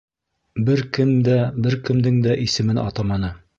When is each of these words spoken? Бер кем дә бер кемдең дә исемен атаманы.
Бер 0.69 0.81
кем 0.99 1.11
дә 1.27 1.35
бер 1.67 1.77
кемдең 1.91 2.19
дә 2.27 2.41
исемен 2.49 2.83
атаманы. 2.89 3.33